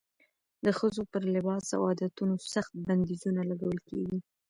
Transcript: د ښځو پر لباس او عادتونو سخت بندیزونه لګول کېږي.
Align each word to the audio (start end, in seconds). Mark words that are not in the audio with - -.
د 0.65 0.67
ښځو 0.77 1.03
پر 1.11 1.23
لباس 1.35 1.65
او 1.77 1.81
عادتونو 1.89 2.35
سخت 2.53 2.71
بندیزونه 2.87 3.41
لګول 3.49 3.79
کېږي. 3.89 4.17